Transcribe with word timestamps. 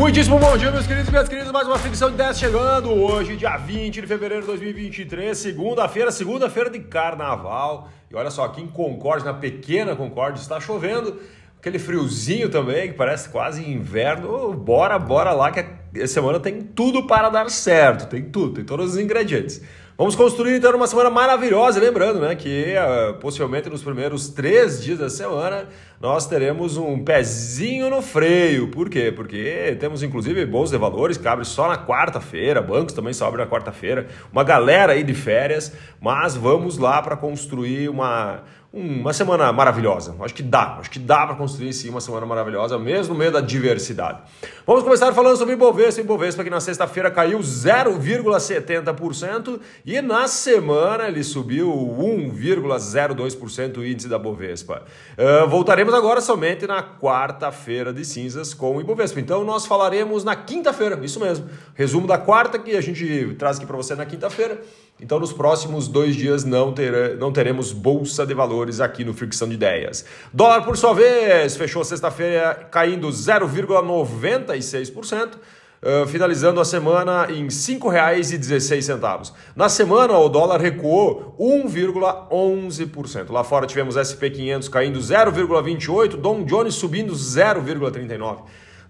Muitíssimo 0.00 0.38
bom 0.38 0.56
dia, 0.56 0.70
meus 0.70 0.86
queridos 0.86 1.08
e 1.08 1.10
minhas 1.10 1.28
queridas. 1.28 1.52
Mais 1.52 1.68
uma 1.68 1.78
ficção 1.78 2.10
de 2.10 2.16
10 2.16 2.38
chegando. 2.38 2.90
Hoje, 2.90 3.36
dia 3.36 3.58
20 3.58 4.00
de 4.00 4.06
fevereiro 4.06 4.40
de 4.40 4.46
2023, 4.46 5.36
segunda-feira, 5.36 6.10
segunda-feira 6.10 6.70
de 6.70 6.80
carnaval. 6.80 7.90
E 8.10 8.16
olha 8.16 8.30
só, 8.30 8.46
aqui 8.46 8.62
em 8.62 8.66
Concórdia, 8.66 9.30
na 9.30 9.38
pequena 9.38 9.94
Concórdia, 9.94 10.40
está 10.40 10.58
chovendo. 10.58 11.20
Aquele 11.58 11.78
friozinho 11.78 12.48
também, 12.48 12.88
que 12.88 12.94
parece 12.94 13.28
quase 13.28 13.62
inverno. 13.62 14.54
Bora, 14.54 14.98
bora 14.98 15.32
lá, 15.32 15.52
que 15.52 15.66
a 16.00 16.06
semana 16.06 16.40
tem 16.40 16.62
tudo 16.62 17.06
para 17.06 17.28
dar 17.28 17.50
certo. 17.50 18.08
Tem 18.08 18.22
tudo, 18.22 18.54
tem 18.54 18.64
todos 18.64 18.92
os 18.92 18.98
ingredientes. 18.98 19.60
Vamos 20.00 20.16
construir 20.16 20.56
então 20.56 20.74
uma 20.74 20.86
semana 20.86 21.10
maravilhosa, 21.10 21.78
lembrando, 21.78 22.20
né, 22.20 22.34
que 22.34 22.72
uh, 22.74 23.12
possivelmente 23.18 23.68
nos 23.68 23.82
primeiros 23.82 24.30
três 24.30 24.82
dias 24.82 24.98
da 24.98 25.10
semana 25.10 25.68
nós 26.00 26.26
teremos 26.26 26.78
um 26.78 27.04
pezinho 27.04 27.90
no 27.90 28.00
freio. 28.00 28.68
Por 28.68 28.88
quê? 28.88 29.12
Porque 29.14 29.76
temos 29.78 30.02
inclusive 30.02 30.46
bolsa 30.46 30.72
de 30.72 30.78
valores 30.78 31.18
que 31.18 31.28
abre 31.28 31.44
só 31.44 31.68
na 31.68 31.76
quarta-feira, 31.76 32.62
bancos 32.62 32.94
também 32.94 33.12
só 33.12 33.26
abrem 33.26 33.44
na 33.44 33.50
quarta-feira, 33.50 34.06
uma 34.32 34.42
galera 34.42 34.94
aí 34.94 35.02
de 35.02 35.12
férias, 35.12 35.70
mas 36.00 36.34
vamos 36.34 36.78
lá 36.78 37.02
para 37.02 37.14
construir 37.14 37.90
uma 37.90 38.44
uma 38.72 39.12
semana 39.12 39.52
maravilhosa. 39.52 40.14
Acho 40.20 40.32
que 40.32 40.44
dá, 40.44 40.76
acho 40.78 40.88
que 40.90 41.00
dá 41.00 41.26
para 41.26 41.34
construir 41.34 41.72
sim 41.72 41.88
uma 41.88 42.00
semana 42.00 42.24
maravilhosa, 42.24 42.78
mesmo 42.78 43.14
no 43.14 43.18
meio 43.18 43.32
da 43.32 43.40
diversidade. 43.40 44.20
Vamos 44.64 44.84
começar 44.84 45.12
falando 45.12 45.36
sobre 45.36 45.54
Ibovespa. 45.54 46.00
Ibovespa 46.00 46.44
que 46.44 46.50
na 46.50 46.60
sexta-feira 46.60 47.10
caiu 47.10 47.40
0,70% 47.40 49.58
e 49.84 50.00
na 50.00 50.28
semana 50.28 51.08
ele 51.08 51.24
subiu 51.24 51.68
1,02% 51.68 53.78
o 53.78 53.84
índice 53.84 54.08
da 54.08 54.20
Bovespa. 54.20 54.84
Uh, 55.18 55.48
voltaremos 55.48 55.92
agora 55.92 56.20
somente 56.20 56.64
na 56.64 56.80
quarta-feira 56.80 57.92
de 57.92 58.04
cinzas 58.04 58.54
com 58.54 58.76
o 58.76 58.80
Ibovespa. 58.80 59.18
Então 59.18 59.42
nós 59.42 59.66
falaremos 59.66 60.22
na 60.22 60.36
quinta-feira, 60.36 60.96
isso 61.04 61.18
mesmo. 61.18 61.50
Resumo 61.74 62.06
da 62.06 62.18
quarta 62.18 62.56
que 62.56 62.76
a 62.76 62.80
gente 62.80 63.34
traz 63.36 63.56
aqui 63.56 63.66
para 63.66 63.76
você 63.76 63.96
na 63.96 64.06
quinta-feira. 64.06 64.62
Então, 65.00 65.18
nos 65.18 65.32
próximos 65.32 65.88
dois 65.88 66.14
dias 66.14 66.44
não, 66.44 66.72
ter, 66.72 67.16
não 67.16 67.32
teremos 67.32 67.72
bolsa 67.72 68.24
de 68.26 68.34
valores 68.34 68.80
aqui 68.80 69.04
no 69.04 69.14
Fricção 69.14 69.48
de 69.48 69.54
Ideias. 69.54 70.04
Dólar, 70.32 70.62
por 70.62 70.76
sua 70.76 70.92
vez, 70.92 71.56
fechou 71.56 71.82
sexta-feira 71.82 72.68
caindo 72.70 73.08
0,96%. 73.08 75.38
Uh, 75.82 76.06
finalizando 76.06 76.60
a 76.60 76.64
semana 76.66 77.28
em 77.30 77.44
R$ 77.44 77.48
5,16. 77.48 79.32
Na 79.56 79.70
semana, 79.70 80.18
o 80.18 80.28
dólar 80.28 80.60
recuou 80.60 81.34
1,11%. 81.40 83.30
Lá 83.30 83.42
fora 83.42 83.66
tivemos 83.66 83.94
SP 83.96 84.28
500 84.28 84.68
caindo 84.68 84.98
0,28%, 84.98 86.16
Dom 86.16 86.44
Jones 86.44 86.74
subindo 86.74 87.14
0,39%. 87.14 88.40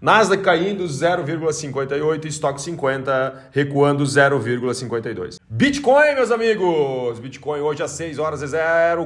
Nasdaq 0.00 0.42
caindo 0.42 0.84
0,58 0.84 2.24
e 2.24 2.28
Stock 2.28 2.62
50 2.62 3.48
recuando 3.50 4.02
0,52. 4.02 5.38
Bitcoin, 5.46 6.14
meus 6.14 6.30
amigos! 6.30 7.18
Bitcoin 7.18 7.60
hoje 7.60 7.82
às 7.82 7.90
6 7.90 8.18
horas 8.18 8.42
e 8.42 8.46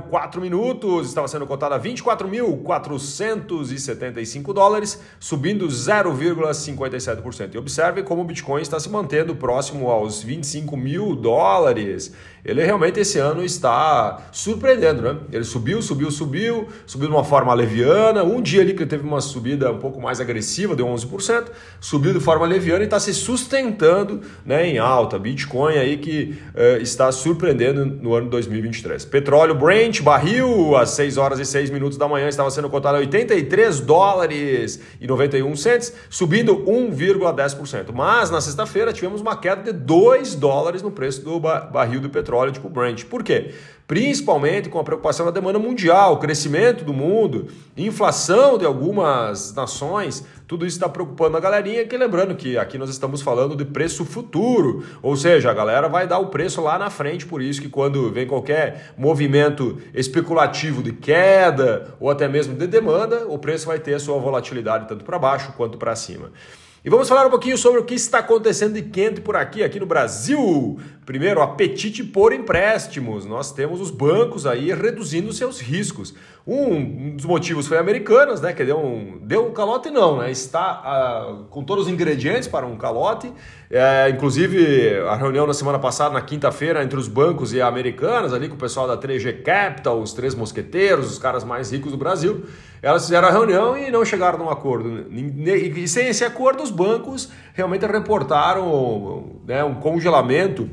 04 0.08 0.40
minutos 0.40 1.08
estava 1.08 1.26
sendo 1.26 1.48
cotado 1.48 1.74
a 1.74 1.80
24.475 1.80 4.52
dólares, 4.52 5.00
subindo 5.18 5.66
0,57%. 5.66 7.54
E 7.54 7.58
observe 7.58 8.04
como 8.04 8.22
o 8.22 8.24
Bitcoin 8.24 8.62
está 8.62 8.78
se 8.78 8.88
mantendo 8.88 9.34
próximo 9.34 9.90
aos 9.90 10.22
25 10.22 10.76
mil 10.76 11.16
dólares 11.16 12.12
ele 12.44 12.62
realmente 12.62 13.00
esse 13.00 13.18
ano 13.18 13.42
está 13.42 14.28
surpreendendo, 14.30 15.00
né? 15.00 15.16
Ele 15.32 15.44
subiu, 15.44 15.80
subiu, 15.80 16.10
subiu, 16.10 16.68
subiu 16.84 17.08
de 17.08 17.14
uma 17.14 17.24
forma 17.24 17.54
leviana. 17.54 18.22
Um 18.22 18.42
dia 18.42 18.60
ali 18.60 18.74
que 18.74 18.84
teve 18.84 19.02
uma 19.02 19.22
subida 19.22 19.72
um 19.72 19.78
pouco 19.78 19.98
mais 19.98 20.20
agressiva, 20.20 20.76
deu 20.84 20.94
11%, 20.94 21.46
subiu 21.80 22.12
de 22.12 22.20
forma 22.20 22.46
leviana 22.46 22.82
e 22.82 22.84
está 22.84 23.00
se 23.00 23.14
sustentando 23.14 24.20
né, 24.44 24.66
em 24.66 24.78
alta. 24.78 25.18
Bitcoin 25.18 25.74
aí 25.74 25.96
que 25.96 26.36
uh, 26.54 26.82
está 26.82 27.10
surpreendendo 27.10 27.86
no 27.86 28.14
ano 28.14 28.28
2023. 28.28 29.04
Petróleo 29.06 29.54
Brent, 29.54 30.02
barril, 30.02 30.76
às 30.76 30.90
6 30.90 31.16
horas 31.16 31.38
e 31.38 31.44
6 31.44 31.70
minutos 31.70 31.96
da 31.96 32.06
manhã 32.06 32.28
estava 32.28 32.50
sendo 32.50 32.68
cotado 32.68 32.96
a 32.96 33.00
83 33.00 33.80
dólares 33.80 34.80
e 35.00 35.06
91 35.06 35.56
cents, 35.56 35.92
subindo 36.10 36.56
1,10%. 36.64 37.92
Mas 37.92 38.30
na 38.30 38.40
sexta-feira 38.40 38.92
tivemos 38.92 39.20
uma 39.20 39.36
queda 39.36 39.62
de 39.62 39.72
2 39.72 40.34
dólares 40.34 40.82
no 40.82 40.90
preço 40.90 41.22
do 41.22 41.40
barril 41.40 42.00
do 42.00 42.10
petróleo 42.10 42.34
petróleo 42.34 42.52
tipo 42.52 42.68
Brent. 42.68 43.04
Por 43.04 43.22
quê? 43.22 43.54
Principalmente 43.86 44.68
com 44.68 44.78
a 44.78 44.84
preocupação 44.84 45.26
da 45.26 45.32
demanda 45.32 45.58
mundial, 45.58 46.18
crescimento 46.18 46.84
do 46.84 46.92
mundo, 46.92 47.48
inflação 47.76 48.56
de 48.56 48.64
algumas 48.64 49.54
nações, 49.54 50.24
tudo 50.54 50.64
isso 50.64 50.76
está 50.76 50.88
preocupando 50.88 51.36
a 51.36 51.40
galerinha, 51.40 51.84
que 51.84 51.96
lembrando 51.96 52.32
que 52.36 52.56
aqui 52.56 52.78
nós 52.78 52.88
estamos 52.88 53.20
falando 53.20 53.56
de 53.56 53.64
preço 53.64 54.04
futuro, 54.04 54.84
ou 55.02 55.16
seja, 55.16 55.50
a 55.50 55.52
galera 55.52 55.88
vai 55.88 56.06
dar 56.06 56.20
o 56.20 56.28
preço 56.28 56.60
lá 56.60 56.78
na 56.78 56.88
frente, 56.90 57.26
por 57.26 57.42
isso 57.42 57.60
que 57.60 57.68
quando 57.68 58.12
vem 58.12 58.24
qualquer 58.24 58.92
movimento 58.96 59.78
especulativo 59.92 60.80
de 60.80 60.92
queda 60.92 61.96
ou 61.98 62.08
até 62.08 62.28
mesmo 62.28 62.54
de 62.54 62.68
demanda, 62.68 63.26
o 63.26 63.36
preço 63.36 63.66
vai 63.66 63.80
ter 63.80 63.94
a 63.94 63.98
sua 63.98 64.16
volatilidade 64.20 64.86
tanto 64.86 65.04
para 65.04 65.18
baixo 65.18 65.52
quanto 65.56 65.76
para 65.76 65.96
cima. 65.96 66.30
E 66.84 66.90
vamos 66.90 67.08
falar 67.08 67.26
um 67.26 67.30
pouquinho 67.30 67.56
sobre 67.56 67.80
o 67.80 67.84
que 67.84 67.94
está 67.94 68.18
acontecendo 68.18 68.74
de 68.74 68.82
quente 68.82 69.20
por 69.20 69.34
aqui, 69.34 69.64
aqui 69.64 69.80
no 69.80 69.86
Brasil. 69.86 70.78
Primeiro, 71.04 71.42
apetite 71.42 72.02
por 72.02 72.32
empréstimos. 72.32 73.26
Nós 73.26 73.52
temos 73.52 73.80
os 73.80 73.90
bancos 73.90 74.46
aí 74.46 74.72
reduzindo 74.72 75.32
seus 75.32 75.60
riscos. 75.60 76.14
Um, 76.46 77.14
dos 77.14 77.26
motivos 77.26 77.66
foi 77.66 77.76
Americanas, 77.76 78.40
né? 78.40 78.52
Que 78.52 78.64
deu 78.64 78.78
um, 78.78 79.18
deu 79.20 79.46
um 79.46 79.52
calote, 79.52 79.90
não, 79.90 80.18
né? 80.18 80.30
Está 80.30 81.28
uh, 81.30 81.44
com 81.44 81.62
todos 81.62 81.86
os 81.86 81.92
ingredientes 81.92 82.48
para 82.48 82.64
um 82.64 82.76
calote. 82.76 83.30
É, 83.70 84.08
inclusive, 84.08 84.98
a 85.08 85.14
reunião 85.14 85.46
na 85.46 85.52
semana 85.52 85.78
passada, 85.78 86.14
na 86.14 86.22
quinta-feira, 86.22 86.82
entre 86.82 86.98
os 86.98 87.08
bancos 87.08 87.52
e 87.52 87.60
a 87.60 87.66
Americanas, 87.66 88.32
ali 88.32 88.48
com 88.48 88.54
o 88.54 88.58
pessoal 88.58 88.86
da 88.86 88.96
3G 88.96 89.42
Capital, 89.42 90.00
os 90.00 90.14
três 90.14 90.34
mosqueteiros, 90.34 91.10
os 91.10 91.18
caras 91.18 91.44
mais 91.44 91.70
ricos 91.70 91.92
do 91.92 91.98
Brasil, 91.98 92.44
elas 92.80 93.04
fizeram 93.04 93.28
a 93.28 93.30
reunião 93.30 93.76
e 93.76 93.90
não 93.90 94.04
chegaram 94.04 94.40
a 94.40 94.44
um 94.44 94.50
acordo. 94.50 95.06
E 95.10 95.88
sem 95.88 96.08
esse 96.08 96.24
acordo, 96.24 96.62
os 96.62 96.70
bancos 96.70 97.30
realmente 97.52 97.84
reportaram 97.86 99.40
né, 99.46 99.64
um 99.64 99.74
congelamento 99.74 100.68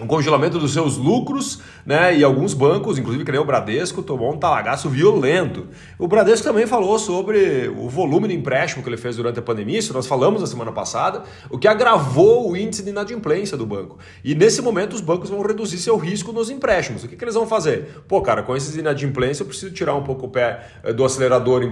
um 0.00 0.06
congelamento 0.06 0.58
dos 0.58 0.72
seus 0.72 0.96
lucros, 0.96 1.60
né? 1.84 2.16
E 2.16 2.24
alguns 2.24 2.54
bancos, 2.54 2.98
inclusive 2.98 3.24
que 3.24 3.32
nem 3.32 3.40
o 3.40 3.44
Bradesco, 3.44 4.02
tomou 4.02 4.32
um 4.32 4.38
talagaço 4.38 4.88
violento. 4.88 5.66
O 5.98 6.08
Bradesco 6.08 6.46
também 6.46 6.66
falou 6.66 6.98
sobre 6.98 7.68
o 7.68 7.88
volume 7.88 8.28
de 8.28 8.34
empréstimo 8.34 8.82
que 8.82 8.88
ele 8.88 8.96
fez 8.96 9.16
durante 9.16 9.38
a 9.38 9.42
pandemia, 9.42 9.78
isso 9.78 9.92
nós 9.92 10.06
falamos 10.06 10.40
na 10.40 10.46
semana 10.46 10.72
passada, 10.72 11.22
o 11.50 11.58
que 11.58 11.68
agravou 11.68 12.50
o 12.50 12.56
índice 12.56 12.82
de 12.82 12.90
inadimplência 12.90 13.56
do 13.56 13.66
banco. 13.66 13.98
E 14.24 14.34
nesse 14.34 14.62
momento 14.62 14.94
os 14.94 15.00
bancos 15.00 15.30
vão 15.30 15.42
reduzir 15.42 15.78
seu 15.78 15.96
risco 15.96 16.32
nos 16.32 16.50
empréstimos. 16.50 17.04
O 17.04 17.08
que, 17.08 17.16
que 17.16 17.24
eles 17.24 17.34
vão 17.34 17.46
fazer? 17.46 18.02
Pô, 18.08 18.20
cara, 18.22 18.42
com 18.42 18.56
esses 18.56 18.76
inadimplência 18.76 19.42
eu 19.42 19.46
preciso 19.46 19.72
tirar 19.72 19.94
um 19.94 20.02
pouco 20.02 20.26
o 20.26 20.28
pé 20.28 20.66
eh, 20.82 20.92
do 20.92 21.04
acelerador 21.04 21.62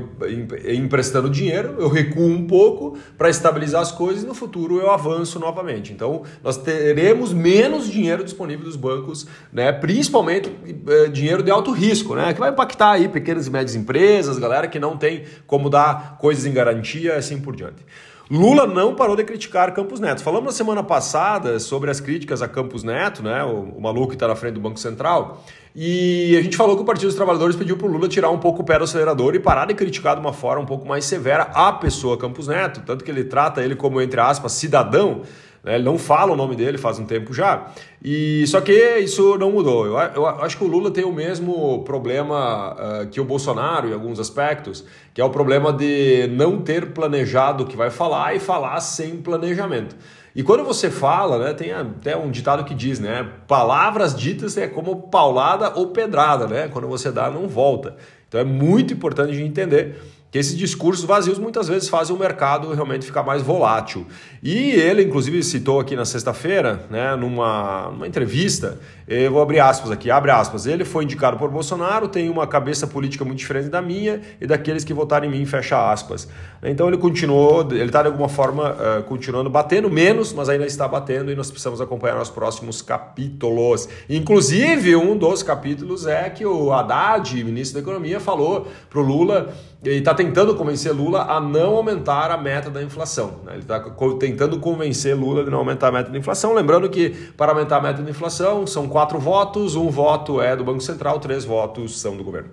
emprestando 0.68 1.30
dinheiro, 1.30 1.76
eu 1.78 1.88
recuo 1.88 2.26
um 2.26 2.46
pouco 2.46 2.96
para 3.16 3.28
estabilizar 3.30 3.80
as 3.80 3.92
coisas 3.92 4.22
e 4.22 4.26
no 4.26 4.34
futuro 4.34 4.78
eu 4.78 4.90
avanço 4.90 5.38
novamente. 5.38 5.92
Então 5.92 6.22
nós 6.42 6.56
teremos 6.56 7.32
menos 7.32 7.90
dinheiro 7.90 8.17
dinheiro 8.18 8.24
disponível 8.24 8.64
dos 8.64 8.76
bancos, 8.76 9.26
né? 9.52 9.72
principalmente 9.72 10.52
é, 10.88 11.08
dinheiro 11.08 11.42
de 11.42 11.50
alto 11.50 11.70
risco, 11.70 12.14
né? 12.14 12.32
que 12.34 12.40
vai 12.40 12.50
impactar 12.50 12.92
aí 12.92 13.08
pequenas 13.08 13.46
e 13.46 13.50
médias 13.50 13.74
empresas, 13.74 14.38
galera 14.38 14.66
que 14.66 14.78
não 14.78 14.96
tem 14.96 15.24
como 15.46 15.70
dar 15.70 16.18
coisas 16.18 16.44
em 16.44 16.52
garantia 16.52 17.16
assim 17.16 17.40
por 17.40 17.54
diante. 17.54 17.84
Lula 18.30 18.66
não 18.66 18.94
parou 18.94 19.16
de 19.16 19.24
criticar 19.24 19.72
Campos 19.72 20.00
Neto. 20.00 20.22
Falamos 20.22 20.44
na 20.44 20.52
semana 20.52 20.82
passada 20.82 21.58
sobre 21.58 21.90
as 21.90 21.98
críticas 21.98 22.42
a 22.42 22.48
Campos 22.48 22.84
Neto, 22.84 23.22
né? 23.22 23.42
o, 23.42 23.76
o 23.78 23.80
maluco 23.80 24.08
que 24.08 24.16
está 24.16 24.28
na 24.28 24.36
frente 24.36 24.54
do 24.54 24.60
Banco 24.60 24.78
Central. 24.78 25.42
E 25.74 26.36
a 26.36 26.42
gente 26.42 26.54
falou 26.54 26.76
que 26.76 26.82
o 26.82 26.84
Partido 26.84 27.06
dos 27.06 27.14
Trabalhadores 27.14 27.56
pediu 27.56 27.78
para 27.78 27.86
o 27.86 27.90
Lula 27.90 28.06
tirar 28.06 28.28
um 28.28 28.36
pouco 28.36 28.60
o 28.60 28.64
pé 28.64 28.76
do 28.76 28.84
acelerador 28.84 29.34
e 29.34 29.38
parar 29.38 29.64
de 29.64 29.72
criticar 29.72 30.14
de 30.14 30.20
uma 30.20 30.34
forma 30.34 30.62
um 30.62 30.66
pouco 30.66 30.86
mais 30.86 31.06
severa 31.06 31.44
a 31.54 31.72
pessoa 31.72 32.18
Campos 32.18 32.48
Neto, 32.48 32.82
tanto 32.84 33.02
que 33.02 33.10
ele 33.10 33.24
trata 33.24 33.62
ele 33.62 33.74
como, 33.74 33.98
entre 33.98 34.20
aspas, 34.20 34.52
cidadão. 34.52 35.22
Né? 35.62 35.74
Ele 35.74 35.84
não 35.84 35.98
fala 35.98 36.32
o 36.32 36.36
nome 36.36 36.56
dele 36.56 36.78
faz 36.78 36.98
um 36.98 37.04
tempo 37.04 37.32
já. 37.32 37.68
E 38.02 38.46
só 38.46 38.60
que 38.60 38.98
isso 38.98 39.36
não 39.38 39.50
mudou. 39.50 39.86
Eu, 39.86 39.98
eu 39.98 40.26
acho 40.26 40.56
que 40.56 40.64
o 40.64 40.66
Lula 40.66 40.90
tem 40.90 41.04
o 41.04 41.12
mesmo 41.12 41.82
problema 41.84 42.74
uh, 42.74 43.06
que 43.08 43.20
o 43.20 43.24
Bolsonaro 43.24 43.88
em 43.88 43.92
alguns 43.92 44.18
aspectos, 44.20 44.84
que 45.12 45.20
é 45.20 45.24
o 45.24 45.30
problema 45.30 45.72
de 45.72 46.28
não 46.28 46.60
ter 46.60 46.92
planejado 46.92 47.64
o 47.64 47.66
que 47.66 47.76
vai 47.76 47.90
falar 47.90 48.34
e 48.34 48.40
falar 48.40 48.80
sem 48.80 49.16
planejamento. 49.16 49.96
E 50.34 50.42
quando 50.42 50.62
você 50.62 50.88
fala, 50.88 51.38
né, 51.38 51.52
tem 51.52 51.72
até 51.72 52.16
um 52.16 52.30
ditado 52.30 52.64
que 52.64 52.74
diz, 52.74 53.00
né, 53.00 53.28
palavras 53.48 54.14
ditas 54.14 54.56
é 54.56 54.68
como 54.68 55.08
paulada 55.08 55.72
ou 55.74 55.88
pedrada, 55.88 56.46
né? 56.46 56.68
Quando 56.68 56.86
você 56.86 57.10
dá, 57.10 57.28
não 57.28 57.48
volta. 57.48 57.96
Então 58.28 58.40
é 58.40 58.44
muito 58.44 58.92
importante 58.92 59.32
gente 59.34 59.48
entender 59.48 60.00
que 60.30 60.38
esses 60.38 60.56
discursos 60.56 61.04
vazios 61.04 61.38
muitas 61.38 61.68
vezes 61.68 61.88
fazem 61.88 62.14
o 62.14 62.18
mercado 62.18 62.72
realmente 62.72 63.06
ficar 63.06 63.22
mais 63.22 63.42
volátil. 63.42 64.06
E 64.42 64.72
ele, 64.72 65.02
inclusive, 65.02 65.42
citou 65.42 65.80
aqui 65.80 65.96
na 65.96 66.04
sexta-feira, 66.04 66.86
né, 66.90 67.16
numa, 67.16 67.90
numa 67.90 68.06
entrevista, 68.06 68.78
eu 69.06 69.30
vou 69.30 69.40
abrir 69.40 69.58
aspas 69.58 69.90
aqui, 69.90 70.10
abre 70.10 70.30
aspas, 70.30 70.66
ele 70.66 70.84
foi 70.84 71.04
indicado 71.04 71.38
por 71.38 71.50
Bolsonaro, 71.50 72.08
tem 72.08 72.28
uma 72.28 72.46
cabeça 72.46 72.86
política 72.86 73.24
muito 73.24 73.38
diferente 73.38 73.70
da 73.70 73.80
minha 73.80 74.20
e 74.38 74.46
daqueles 74.46 74.84
que 74.84 74.92
votaram 74.92 75.26
em 75.26 75.30
mim, 75.30 75.46
fecha 75.46 75.90
aspas. 75.90 76.28
Então 76.62 76.88
ele 76.88 76.98
continuou, 76.98 77.66
ele 77.70 77.84
está 77.84 78.02
de 78.02 78.08
alguma 78.08 78.28
forma 78.28 78.72
uh, 78.72 79.02
continuando 79.04 79.48
batendo 79.48 79.88
menos, 79.88 80.34
mas 80.34 80.50
ainda 80.50 80.66
está 80.66 80.86
batendo 80.86 81.32
e 81.32 81.34
nós 81.34 81.50
precisamos 81.50 81.80
acompanhar 81.80 82.20
os 82.20 82.28
próximos 82.28 82.82
capítulos. 82.82 83.88
Inclusive, 84.10 84.94
um 84.94 85.16
dos 85.16 85.42
capítulos 85.42 86.06
é 86.06 86.28
que 86.28 86.44
o 86.44 86.70
Haddad, 86.70 87.42
ministro 87.42 87.80
da 87.80 87.80
Economia, 87.80 88.20
falou 88.20 88.68
para 88.90 88.98
o 88.98 89.02
Lula 89.02 89.54
e 89.84 89.90
está 89.90 90.12
tentando 90.18 90.52
convencer 90.56 90.92
Lula 90.92 91.22
a 91.22 91.40
não 91.40 91.76
aumentar 91.76 92.32
a 92.32 92.36
meta 92.36 92.68
da 92.68 92.82
inflação. 92.82 93.36
Né? 93.44 93.52
Ele 93.52 93.62
está 93.62 93.78
tentando 94.18 94.58
convencer 94.58 95.16
Lula 95.16 95.44
de 95.44 95.50
não 95.50 95.58
aumentar 95.58 95.88
a 95.88 95.92
meta 95.92 96.10
da 96.10 96.18
inflação. 96.18 96.52
Lembrando 96.52 96.90
que 96.90 97.10
para 97.36 97.52
aumentar 97.52 97.76
a 97.76 97.80
meta 97.80 98.02
da 98.02 98.10
inflação 98.10 98.66
são 98.66 98.88
quatro 98.88 99.20
votos, 99.20 99.76
um 99.76 99.88
voto 99.88 100.42
é 100.42 100.56
do 100.56 100.64
Banco 100.64 100.80
Central, 100.80 101.20
três 101.20 101.44
votos 101.44 102.00
são 102.00 102.16
do 102.16 102.24
governo. 102.24 102.50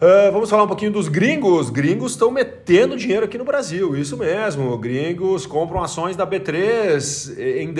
Uh, 0.00 0.30
vamos 0.30 0.48
falar 0.48 0.62
um 0.62 0.68
pouquinho 0.68 0.92
dos 0.92 1.08
gringos. 1.08 1.68
Gringos 1.68 2.12
estão 2.12 2.30
metendo 2.30 2.96
dinheiro 2.96 3.24
aqui 3.24 3.36
no 3.36 3.44
Brasil, 3.44 3.96
isso 3.96 4.16
mesmo. 4.16 4.78
Gringos 4.78 5.44
compram 5.46 5.82
ações 5.82 6.14
da 6.14 6.24
B3 6.24 7.36
em, 7.36 7.74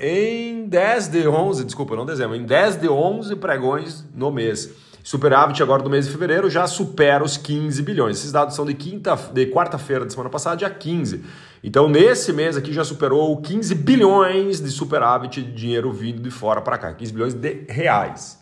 em 0.00 0.66
10 0.66 1.08
de 1.08 1.28
11, 1.28 1.64
desculpa, 1.64 1.94
não 1.94 2.04
dezembro, 2.04 2.34
em 2.34 2.44
10 2.44 2.80
de 2.80 2.88
11 2.88 3.36
pregões 3.36 4.04
no 4.12 4.32
mês. 4.32 4.74
Superávit 5.02 5.60
agora 5.62 5.82
do 5.82 5.90
mês 5.90 6.06
de 6.06 6.12
fevereiro 6.12 6.48
já 6.48 6.66
supera 6.66 7.24
os 7.24 7.36
15 7.36 7.82
bilhões. 7.82 8.18
Esses 8.18 8.30
dados 8.30 8.54
são 8.54 8.64
de, 8.64 8.74
quinta, 8.74 9.16
de 9.16 9.46
quarta-feira 9.46 10.04
da 10.04 10.10
semana 10.10 10.30
passada, 10.30 10.56
dia 10.56 10.70
15. 10.70 11.24
Então, 11.62 11.88
nesse 11.88 12.32
mês 12.32 12.56
aqui 12.56 12.72
já 12.72 12.84
superou 12.84 13.36
15 13.40 13.74
bilhões 13.74 14.60
de 14.60 14.70
superávit 14.70 15.42
de 15.42 15.52
dinheiro 15.52 15.92
vindo 15.92 16.22
de 16.22 16.30
fora 16.30 16.60
para 16.60 16.78
cá, 16.78 16.92
15 16.92 17.12
bilhões 17.12 17.34
de 17.34 17.64
reais. 17.68 18.40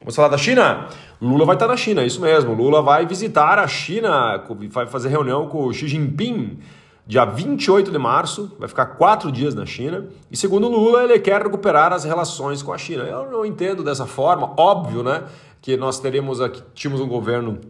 Vamos 0.00 0.16
falar 0.16 0.28
da 0.28 0.38
China? 0.38 0.88
Lula 1.20 1.44
vai 1.44 1.56
estar 1.56 1.66
na 1.66 1.76
China, 1.76 2.04
isso 2.04 2.20
mesmo. 2.20 2.54
Lula 2.54 2.80
vai 2.80 3.06
visitar 3.06 3.58
a 3.58 3.66
China, 3.66 4.42
vai 4.70 4.86
fazer 4.86 5.08
reunião 5.08 5.48
com 5.48 5.70
Xi 5.72 5.88
Jinping 5.88 6.58
dia 7.06 7.24
28 7.24 7.90
de 7.90 7.98
março, 7.98 8.52
vai 8.58 8.68
ficar 8.68 8.86
quatro 8.86 9.30
dias 9.30 9.54
na 9.54 9.64
China. 9.64 10.06
E 10.30 10.36
segundo 10.36 10.68
Lula, 10.68 11.04
ele 11.04 11.18
quer 11.20 11.40
recuperar 11.40 11.92
as 11.92 12.04
relações 12.04 12.62
com 12.62 12.72
a 12.72 12.78
China. 12.78 13.04
Eu 13.04 13.30
não 13.30 13.46
entendo 13.46 13.84
dessa 13.84 14.06
forma, 14.06 14.52
óbvio, 14.56 15.04
né? 15.04 15.22
Que 15.60 15.76
nós 15.76 15.98
teremos 16.00 16.40
aqui, 16.40 16.62
tínhamos 16.74 17.00
um 17.00 17.08
governo 17.08 17.60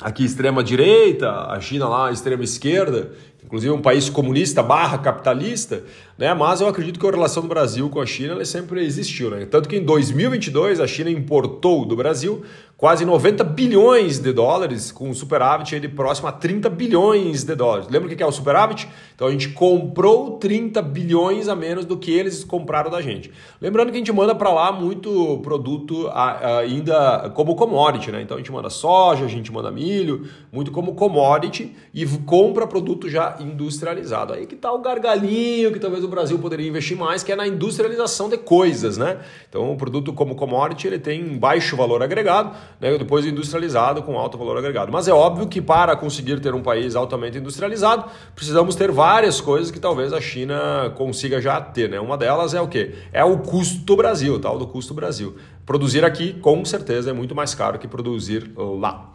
aqui 0.00 0.24
extrema 0.24 0.62
direita, 0.62 1.30
a 1.30 1.60
China 1.60 1.88
lá 1.88 2.10
extrema 2.10 2.42
esquerda, 2.42 3.12
inclusive 3.44 3.72
um 3.72 3.82
país 3.82 4.08
comunista 4.08 4.62
barra 4.62 4.98
capitalista, 4.98 5.84
né? 6.18 6.32
Mas 6.34 6.60
eu 6.60 6.68
acredito 6.68 6.98
que 6.98 7.06
a 7.06 7.10
relação 7.10 7.42
do 7.42 7.48
Brasil 7.48 7.88
com 7.88 8.00
a 8.00 8.06
China 8.06 8.44
sempre 8.44 8.84
existiu, 8.84 9.30
né? 9.30 9.46
Tanto 9.46 9.68
que 9.68 9.76
em 9.76 9.84
2022 9.84 10.80
a 10.80 10.86
China 10.86 11.10
importou 11.10 11.84
do 11.84 11.96
Brasil 11.96 12.42
quase 12.76 13.04
90 13.04 13.44
bilhões 13.44 14.18
de 14.18 14.32
dólares, 14.32 14.90
com 14.90 15.08
um 15.08 15.14
superávit 15.14 15.78
de 15.78 15.88
próximo 15.88 16.28
a 16.28 16.32
30 16.32 16.68
bilhões 16.68 17.44
de 17.44 17.54
dólares. 17.54 17.88
Lembra 17.88 18.12
o 18.12 18.16
que 18.16 18.22
é 18.22 18.26
o 18.26 18.32
superávit? 18.32 18.88
Então 19.14 19.28
a 19.28 19.30
gente 19.30 19.50
comprou 19.50 20.38
30 20.38 20.82
bilhões 20.82 21.48
a 21.48 21.54
menos 21.54 21.84
do 21.84 21.96
que 21.96 22.10
eles 22.10 22.42
compraram 22.44 22.90
da 22.90 23.00
gente. 23.00 23.30
Lembrando 23.60 23.90
que 23.90 23.94
a 23.94 23.98
gente 23.98 24.12
manda 24.12 24.34
para 24.34 24.52
lá 24.52 24.72
muito 24.72 25.38
produto 25.38 26.10
ainda 26.12 27.30
como 27.30 27.54
commodity, 27.54 28.10
né? 28.10 28.22
Então 28.22 28.36
a 28.36 28.40
gente 28.40 28.52
manda 28.52 28.68
soja, 28.68 29.24
a 29.24 29.28
gente 29.28 29.52
manda 29.52 29.70
milho, 29.70 30.28
muito 30.52 30.72
como 30.72 30.94
commodity 30.94 31.74
e 31.94 32.04
compra 32.26 32.66
produto 32.66 33.08
já 33.08 33.36
industrializado. 33.38 34.32
Aí 34.32 34.46
que 34.46 34.56
tá 34.56 34.72
o 34.72 34.80
gargalinho 34.80 35.72
que 35.72 35.78
talvez 35.78 36.03
o 36.04 36.08
Brasil 36.08 36.38
poderia 36.38 36.68
investir 36.68 36.96
mais, 36.96 37.22
que 37.22 37.32
é 37.32 37.36
na 37.36 37.46
industrialização 37.46 38.28
de 38.28 38.36
coisas, 38.36 38.96
né? 38.96 39.18
Então, 39.48 39.72
o 39.72 39.76
produto 39.76 40.12
como 40.12 40.34
commodity 40.34 40.86
ele 40.86 40.98
tem 40.98 41.36
baixo 41.38 41.76
valor 41.76 42.02
agregado, 42.02 42.56
né? 42.80 42.96
depois 42.98 43.26
industrializado 43.26 44.02
com 44.02 44.18
alto 44.18 44.38
valor 44.38 44.56
agregado. 44.56 44.92
Mas 44.92 45.08
é 45.08 45.12
óbvio 45.12 45.46
que 45.46 45.60
para 45.60 45.96
conseguir 45.96 46.40
ter 46.40 46.54
um 46.54 46.62
país 46.62 46.94
altamente 46.94 47.38
industrializado, 47.38 48.04
precisamos 48.34 48.74
ter 48.76 48.90
várias 48.90 49.40
coisas 49.40 49.70
que 49.70 49.80
talvez 49.80 50.12
a 50.12 50.20
China 50.20 50.92
consiga 50.96 51.40
já 51.40 51.60
ter, 51.60 51.88
né? 51.88 52.00
Uma 52.00 52.16
delas 52.16 52.54
é 52.54 52.60
o 52.60 52.68
quê? 52.68 52.94
É 53.12 53.24
o 53.24 53.38
custo 53.38 53.96
Brasil, 53.96 54.38
tal 54.40 54.58
do 54.58 54.66
custo 54.66 54.94
Brasil. 54.94 55.36
Produzir 55.66 56.04
aqui, 56.04 56.34
com 56.34 56.64
certeza, 56.64 57.10
é 57.10 57.12
muito 57.12 57.34
mais 57.34 57.54
caro 57.54 57.78
que 57.78 57.88
produzir 57.88 58.50
lá. 58.56 59.12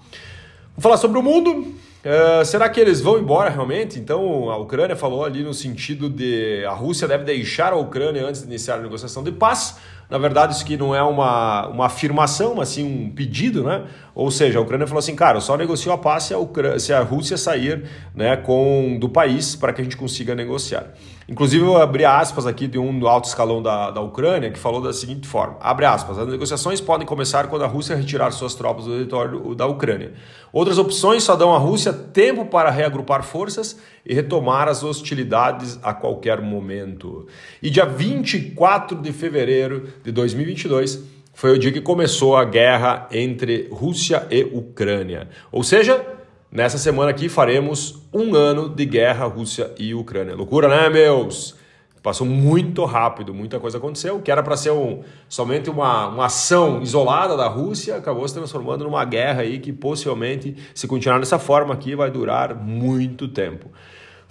Vamos 0.72 0.84
falar 0.84 0.98
sobre 0.98 1.20
o 1.20 1.22
mundo. 1.22 1.89
Uh, 2.00 2.46
será 2.46 2.69
que 2.69 2.80
eles 2.80 3.01
vão 3.01 3.19
embora 3.19 3.50
realmente? 3.50 4.00
Então 4.00 4.50
a 4.50 4.57
Ucrânia 4.57 4.96
falou 4.96 5.25
ali 5.25 5.44
no 5.44 5.54
sentido 5.54 6.10
de 6.10 6.63
a 6.66 6.72
Rússia 6.72 7.06
deve 7.06 7.25
deixar 7.25 7.74
a 7.74 7.75
Ucrânia 7.75 8.25
antes 8.25 8.42
de 8.42 8.48
iniciar 8.48 8.75
a 8.75 8.81
negociação 8.81 9.22
de 9.22 9.34
paz. 9.34 9.78
Na 10.10 10.18
verdade, 10.18 10.54
isso 10.54 10.63
aqui 10.63 10.78
não 10.78 10.96
é 10.96 11.04
uma, 11.04 11.68
uma 11.68 11.86
afirmação, 11.86 12.56
mas 12.56 12.69
sim 12.69 12.84
um 12.84 13.12
pedido, 13.12 13.63
né? 13.63 13.86
Ou 14.16 14.31
seja, 14.31 14.57
a 14.57 14.62
Ucrânia 14.62 14.88
falou 14.88 15.00
assim, 15.00 15.16
cara, 15.16 15.38
eu 15.38 15.42
só 15.42 15.56
negocio 15.57 15.92
a 15.92 15.98
paz 15.98 16.24
se 16.24 16.34
a, 16.34 16.38
Ucrânia, 16.40 16.80
se 16.80 16.92
a 16.94 17.01
Rússia 17.01 17.38
sair 17.38 17.84
né, 18.16 18.38
com, 18.38 18.98
do 19.00 19.10
país 19.10 19.56
para 19.56 19.72
que 19.72 19.81
a 19.81 19.84
gente 19.84 19.98
consiga 19.98 20.34
negociar. 20.34 20.88
Inclusive, 21.30 21.64
eu 21.64 21.78
abri 21.78 22.04
aspas 22.04 22.48
aqui 22.48 22.68
de 22.68 22.80
um 22.80 22.98
do 22.98 23.08
alto 23.08 23.28
escalão 23.28 23.62
da, 23.62 23.92
da 23.92 24.02
Ucrânia 24.02 24.50
que 24.50 24.58
falou 24.58 24.81
da 24.81 24.92
seguinte 24.92 25.28
forma: 25.28 25.58
abre 25.60 25.86
aspas, 25.86 26.18
as 26.18 26.28
negociações 26.28 26.81
podem 26.81 27.06
começar 27.06 27.48
quando 27.48 27.64
a 27.64 27.68
Rússia 27.68 27.96
retirar 27.96 28.31
suas 28.31 28.56
tropas 28.56 28.86
do 28.86 28.94
território 28.94 29.54
da 29.54 29.68
Ucrânia. 29.68 30.14
Outras 30.52 30.80
opções 30.80 31.22
só 31.22 31.36
dão 31.36 31.54
à 31.54 31.60
Rússia 31.60 31.94
tempo 31.94 32.46
para 32.46 32.72
reagrupar 32.72 33.22
forças 33.22 33.80
e 34.04 34.12
retomar 34.12 34.68
as 34.68 34.84
hostilidades 34.84 35.80
a 35.84 35.94
qualquer 35.94 36.42
momento. 36.42 37.28
E 37.62 37.70
dia 37.70 37.86
24 37.86 39.00
de 39.00 39.14
fevereiro 39.14 39.88
de 40.04 40.12
2022 40.12 41.04
foi 41.31 41.52
o 41.52 41.60
dia 41.60 41.72
que 41.72 41.80
começou 41.80 42.36
a 42.36 42.44
guerra 42.44 43.08
entre 43.12 43.70
Rússia 43.72 44.26
e 44.31 44.44
Ucrânia. 44.46 45.30
Ou 45.52 45.64
seja, 45.64 46.04
Nessa 46.51 46.80
semana 46.80 47.12
aqui 47.12 47.30
faremos 47.30 48.01
um 48.12 48.34
ano 48.34 48.69
de 48.69 48.84
guerra 48.84 49.25
Rússia 49.28 49.72
e 49.78 49.94
Ucrânia. 49.94 50.36
Loucura, 50.36 50.68
né, 50.68 50.90
meus? 50.90 51.56
Passou 52.01 52.25
muito 52.25 52.86
rápido, 52.86 53.36
muita 53.36 53.60
coisa 53.60 53.78
aconteceu. 53.78 54.16
O 54.16 54.22
que 54.24 54.31
era 54.31 54.42
para 54.42 54.57
ser 54.57 54.72
um, 54.72 55.04
somente 55.28 55.69
uma, 55.69 56.07
uma 56.07 56.25
ação 56.25 56.81
isolada 56.81 57.38
da 57.38 57.48
Rússia 57.48 57.98
acabou 57.98 58.28
se 58.28 58.34
transformando 58.34 58.84
numa 58.84 59.06
guerra 59.06 59.44
aí 59.44 59.60
que 59.60 59.72
possivelmente, 59.72 60.56
se 60.74 60.88
continuar 60.88 61.19
dessa 61.19 61.38
forma 61.38 61.72
aqui, 61.72 61.94
vai 61.94 62.10
durar 62.10 62.56
muito 62.56 63.28
tempo. 63.28 63.69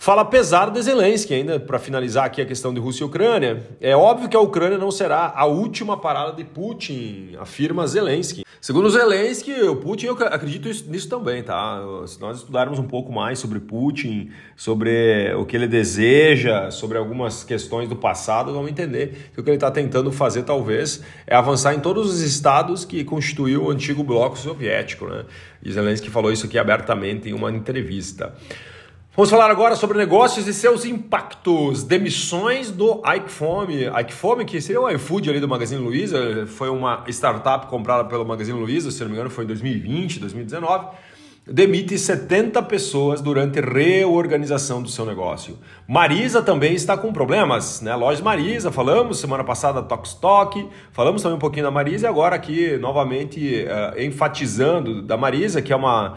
Fala 0.01 0.25
pesado 0.25 0.71
de 0.71 0.81
Zelensky, 0.81 1.35
ainda 1.35 1.59
para 1.59 1.77
finalizar 1.77 2.25
aqui 2.25 2.41
a 2.41 2.47
questão 2.47 2.73
de 2.73 2.79
Rússia 2.79 3.03
e 3.03 3.07
Ucrânia. 3.07 3.67
É 3.81 3.97
óbvio 3.97 4.29
que 4.29 4.37
a 4.37 4.41
Ucrânia 4.41 4.79
não 4.79 4.93
será 4.93 5.33
a 5.35 5.45
última 5.45 5.97
parada 5.97 6.33
de 6.33 6.45
Putin, 6.45 7.33
afirma 7.37 7.85
Zelensky. 7.85 8.45
Segundo 8.61 8.89
Zelensky, 8.89 9.53
o 9.63 9.75
Putin, 9.75 10.07
eu 10.07 10.13
acredito 10.27 10.69
nisso 10.89 11.09
também, 11.09 11.43
tá? 11.43 11.83
Se 12.07 12.21
nós 12.21 12.37
estudarmos 12.39 12.79
um 12.79 12.85
pouco 12.85 13.11
mais 13.13 13.41
sobre 13.41 13.59
Putin, 13.59 14.31
sobre 14.55 15.35
o 15.35 15.45
que 15.45 15.57
ele 15.57 15.67
deseja, 15.67 16.71
sobre 16.71 16.97
algumas 16.97 17.43
questões 17.43 17.89
do 17.89 17.97
passado, 17.97 18.53
vamos 18.53 18.71
entender 18.71 19.33
que 19.35 19.41
o 19.41 19.43
que 19.43 19.51
ele 19.51 19.57
está 19.57 19.71
tentando 19.71 20.13
fazer, 20.13 20.45
talvez, 20.45 21.03
é 21.27 21.35
avançar 21.35 21.75
em 21.75 21.81
todos 21.81 22.09
os 22.09 22.21
estados 22.21 22.85
que 22.85 23.03
constituiu 23.03 23.65
o 23.65 23.71
antigo 23.73 24.05
bloco 24.05 24.39
soviético, 24.39 25.07
né? 25.07 25.25
E 25.61 25.73
Zelensky 25.73 26.09
falou 26.09 26.31
isso 26.31 26.47
aqui 26.47 26.57
abertamente 26.57 27.29
em 27.29 27.33
uma 27.33 27.51
entrevista. 27.51 28.33
Vamos 29.19 29.31
falar 29.31 29.51
agora 29.51 29.75
sobre 29.75 29.99
negócios 29.99 30.47
e 30.47 30.55
seus 30.55 30.85
impactos. 30.85 31.83
Demissões 31.83 32.71
do 32.71 33.03
Ikefome. 33.05 33.87
Ikefome, 33.87 34.45
que 34.45 34.61
seria 34.61 34.81
o 34.81 34.89
iFood 34.91 35.29
ali 35.29 35.41
do 35.41 35.49
Magazine 35.49 35.83
Luiza, 35.83 36.47
foi 36.47 36.71
uma 36.71 37.03
startup 37.09 37.67
comprada 37.67 38.05
pelo 38.05 38.25
Magazine 38.25 38.57
Luiza, 38.57 38.93
se 38.93 39.01
não 39.01 39.09
me 39.09 39.15
engano 39.15 39.29
foi 39.29 39.43
em 39.43 39.49
2020, 39.49 40.21
2019. 40.21 40.87
Demite 41.45 41.99
70 41.99 42.63
pessoas 42.63 43.21
durante 43.21 43.61
reorganização 43.61 44.81
do 44.81 44.89
seu 44.89 45.05
negócio. 45.05 45.59
Marisa 45.89 46.41
também 46.41 46.75
está 46.75 46.97
com 46.97 47.13
problemas, 47.13 47.81
né? 47.81 47.97
Lojas 47.97 48.21
Marisa, 48.21 48.71
falamos 48.71 49.19
semana 49.19 49.43
passada 49.43 49.83
Tokstok, 49.83 50.69
falamos 50.93 51.23
também 51.23 51.37
um 51.37 51.41
pouquinho 51.41 51.65
da 51.65 51.73
Marisa 51.73 52.07
e 52.07 52.09
agora 52.09 52.37
aqui 52.37 52.77
novamente 52.77 53.65
uh, 53.65 54.01
enfatizando 54.01 55.03
da 55.03 55.17
Marisa, 55.17 55.61
que 55.61 55.73
é 55.73 55.77
uma 55.77 56.17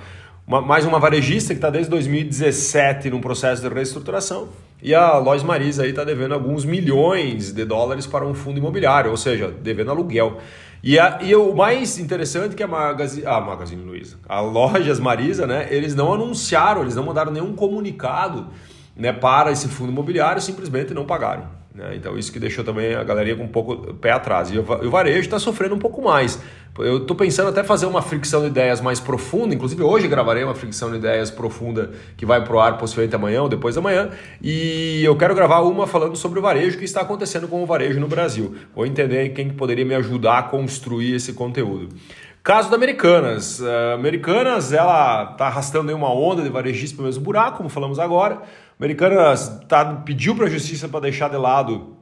uma, 0.51 0.61
mais 0.61 0.85
uma 0.85 0.99
varejista 0.99 1.53
que 1.53 1.59
está 1.59 1.69
desde 1.69 1.89
2017 1.89 3.09
num 3.09 3.21
processo 3.21 3.61
de 3.61 3.73
reestruturação. 3.73 4.49
E 4.83 4.93
a 4.93 5.17
Lois 5.17 5.43
Marisa 5.43 5.83
aí 5.83 5.91
está 5.91 6.03
devendo 6.03 6.33
alguns 6.33 6.65
milhões 6.65 7.53
de 7.53 7.63
dólares 7.63 8.05
para 8.05 8.25
um 8.25 8.33
fundo 8.33 8.57
imobiliário, 8.57 9.11
ou 9.11 9.15
seja, 9.15 9.47
devendo 9.49 9.91
aluguel. 9.91 10.39
E, 10.83 10.99
a, 10.99 11.19
e 11.21 11.33
o 11.35 11.55
mais 11.55 11.97
interessante 11.99 12.53
é 12.53 12.55
que 12.57 12.63
a 12.63 12.67
Magazine, 12.67 13.25
a 13.25 13.39
Magazine 13.39 13.81
Luiza, 13.81 14.17
a 14.27 14.41
Lojas 14.41 14.99
Marisa, 14.99 15.47
né, 15.47 15.67
eles 15.69 15.95
não 15.95 16.11
anunciaram, 16.13 16.81
eles 16.81 16.95
não 16.95 17.03
mandaram 17.03 17.31
nenhum 17.31 17.53
comunicado 17.53 18.47
né, 18.95 19.13
para 19.13 19.51
esse 19.51 19.69
fundo 19.69 19.91
imobiliário, 19.91 20.41
simplesmente 20.41 20.93
não 20.93 21.05
pagaram. 21.05 21.61
Né? 21.73 21.95
Então, 21.95 22.17
isso 22.17 22.31
que 22.31 22.39
deixou 22.39 22.63
também 22.63 22.93
a 22.93 23.03
galeria 23.03 23.35
com 23.35 23.43
um 23.43 23.47
pouco 23.47 23.93
pé 23.93 24.11
atrás. 24.11 24.51
E 24.51 24.59
o 24.59 24.91
varejo 24.91 25.21
está 25.21 25.39
sofrendo 25.39 25.75
um 25.75 25.79
pouco 25.79 26.01
mais. 26.01 26.41
Eu 26.79 26.99
estou 26.99 27.17
pensando 27.17 27.49
até 27.49 27.63
fazer 27.63 27.85
uma 27.85 28.01
fricção 28.01 28.41
de 28.41 28.47
ideias 28.47 28.79
mais 28.79 28.99
profunda, 28.99 29.53
inclusive 29.53 29.83
hoje 29.83 30.07
gravarei 30.07 30.43
uma 30.43 30.55
fricção 30.55 30.89
de 30.89 30.97
ideias 30.97 31.29
profunda 31.29 31.91
que 32.15 32.25
vai 32.25 32.41
para 32.43 32.55
o 32.55 32.59
ar 32.59 32.77
possivelmente 32.77 33.13
amanhã 33.13 33.41
ou 33.43 33.49
depois 33.49 33.75
da 33.75 33.81
manhã. 33.81 34.09
E 34.41 35.03
eu 35.03 35.15
quero 35.17 35.35
gravar 35.35 35.59
uma 35.61 35.85
falando 35.85 36.15
sobre 36.15 36.39
o 36.39 36.41
varejo, 36.41 36.77
que 36.77 36.85
está 36.85 37.01
acontecendo 37.01 37.47
com 37.47 37.61
o 37.61 37.65
varejo 37.65 37.99
no 37.99 38.07
Brasil. 38.07 38.55
Vou 38.73 38.85
entender 38.85 39.29
quem 39.29 39.49
poderia 39.49 39.83
me 39.83 39.93
ajudar 39.95 40.37
a 40.37 40.43
construir 40.43 41.15
esse 41.15 41.33
conteúdo. 41.33 41.89
Caso 42.41 42.69
da 42.71 42.75
Americanas. 42.75 43.59
Uh, 43.59 43.93
Americanas, 43.93 44.71
ela 44.71 45.31
está 45.33 45.47
arrastando 45.47 45.93
uma 45.93 46.11
onda 46.11 46.41
de 46.41 46.49
varejista 46.49 46.95
para 46.95 47.03
o 47.03 47.05
mesmo 47.05 47.23
buraco, 47.23 47.57
como 47.57 47.69
falamos 47.69 47.99
agora. 47.99 48.41
Americanas 48.79 49.61
tá, 49.67 49.85
pediu 50.05 50.35
para 50.35 50.45
a 50.45 50.49
justiça 50.49 50.87
para 50.87 51.01
deixar 51.01 51.29
de 51.29 51.37
lado 51.37 52.00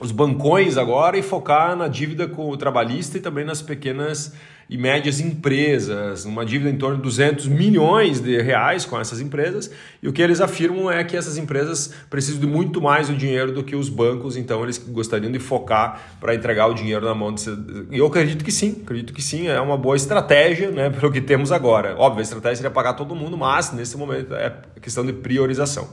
os 0.00 0.10
bancões 0.12 0.76
agora 0.76 1.18
e 1.18 1.22
focar 1.22 1.76
na 1.76 1.88
dívida 1.88 2.26
com 2.26 2.48
o 2.48 2.56
trabalhista 2.56 3.18
e 3.18 3.20
também 3.20 3.44
nas 3.44 3.60
pequenas 3.60 4.32
e 4.70 4.78
médias 4.78 5.18
empresas, 5.18 6.24
uma 6.24 6.46
dívida 6.46 6.70
em 6.70 6.76
torno 6.76 6.96
de 6.98 7.02
200 7.02 7.48
milhões 7.48 8.20
de 8.20 8.40
reais 8.40 8.84
com 8.84 9.00
essas 9.00 9.20
empresas. 9.20 9.68
E 10.00 10.06
o 10.06 10.12
que 10.12 10.22
eles 10.22 10.40
afirmam 10.40 10.88
é 10.88 11.02
que 11.02 11.16
essas 11.16 11.36
empresas 11.36 11.92
precisam 12.08 12.40
de 12.40 12.46
muito 12.46 12.80
mais 12.80 13.08
do 13.08 13.16
dinheiro 13.16 13.50
do 13.50 13.64
que 13.64 13.74
os 13.74 13.88
bancos, 13.88 14.36
então 14.36 14.62
eles 14.62 14.78
gostariam 14.78 15.32
de 15.32 15.40
focar 15.40 16.16
para 16.20 16.36
entregar 16.36 16.68
o 16.68 16.74
dinheiro 16.74 17.04
na 17.04 17.14
mão 17.16 17.34
de... 17.34 17.50
E 17.90 17.98
eu 17.98 18.06
acredito 18.06 18.44
que 18.44 18.52
sim, 18.52 18.80
acredito 18.84 19.12
que 19.12 19.20
sim, 19.20 19.48
é 19.48 19.60
uma 19.60 19.76
boa 19.76 19.96
estratégia, 19.96 20.70
né, 20.70 20.88
pelo 20.94 21.10
que 21.10 21.20
temos 21.20 21.50
agora. 21.50 21.96
Óbvio, 21.98 22.20
a 22.20 22.22
estratégia 22.22 22.58
seria 22.58 22.70
pagar 22.70 22.92
todo 22.92 23.12
mundo, 23.12 23.36
mas 23.36 23.72
nesse 23.72 23.96
momento 23.96 24.32
é 24.36 24.54
questão 24.80 25.04
de 25.04 25.12
priorização. 25.12 25.88